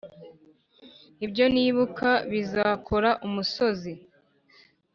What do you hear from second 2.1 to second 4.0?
bizakora umusozi